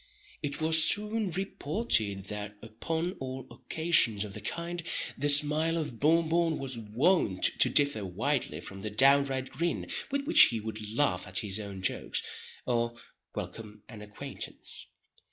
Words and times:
It 0.41 0.59
was 0.59 0.83
soon 0.83 1.29
reported 1.29 2.23
that, 2.25 2.57
upon 2.63 3.11
all 3.19 3.45
occasions 3.51 4.23
of 4.23 4.33
the 4.33 4.41
kind, 4.41 4.81
the 5.15 5.29
smile 5.29 5.77
of 5.77 5.99
Bon 5.99 6.27
Bon 6.27 6.57
was 6.57 6.75
wont 6.75 7.43
to 7.59 7.69
differ 7.69 8.03
widely 8.03 8.61
from 8.61 8.81
the 8.81 8.89
downright 8.89 9.51
grin 9.51 9.87
with 10.09 10.23
which 10.25 10.45
he 10.45 10.59
would 10.59 10.91
laugh 10.91 11.27
at 11.27 11.37
his 11.45 11.59
own 11.59 11.83
jokes, 11.83 12.23
or 12.65 12.95
welcome 13.35 13.83
an 13.87 14.01
acquaintance. 14.01 14.87